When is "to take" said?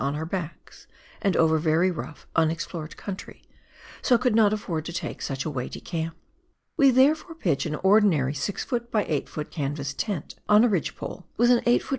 4.85-5.21